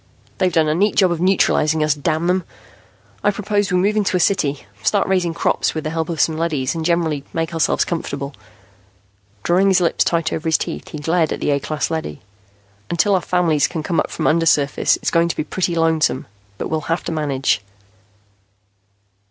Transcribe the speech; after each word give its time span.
"They've 0.39 0.51
done 0.51 0.67
a 0.67 0.73
neat 0.73 0.95
job 0.95 1.11
of 1.11 1.21
neutralizing 1.21 1.83
us, 1.83 1.93
damn 1.93 2.25
them. 2.25 2.43
I 3.23 3.29
propose 3.29 3.71
we 3.71 3.77
move 3.77 3.95
into 3.95 4.17
a 4.17 4.19
city, 4.19 4.65
start 4.81 5.07
raising 5.07 5.35
crops 5.35 5.75
with 5.75 5.83
the 5.83 5.91
help 5.91 6.09
of 6.09 6.19
some 6.19 6.37
leadys, 6.39 6.73
and 6.73 6.83
generally 6.83 7.23
make 7.33 7.53
ourselves 7.53 7.85
comfortable." 7.85 8.33
Drawing 9.43 9.67
his 9.67 9.79
lips 9.79 10.03
tight 10.03 10.33
over 10.33 10.47
his 10.47 10.57
teeth, 10.57 10.87
he 10.87 10.97
glared 10.97 11.31
at 11.31 11.39
the 11.39 11.51
A 11.51 11.59
class 11.59 11.91
leady. 11.91 12.19
"Until 12.89 13.13
our 13.13 13.21
families 13.21 13.67
can 13.67 13.83
come 13.83 13.99
up 13.99 14.09
from 14.09 14.25
undersurface, 14.25 14.97
it's 14.97 15.11
going 15.11 15.27
to 15.27 15.35
be 15.37 15.43
pretty 15.43 15.75
lonesome, 15.75 16.25
but 16.57 16.67
we'll 16.67 16.89
have 16.89 17.03
to 17.03 17.11
manage." 17.11 17.61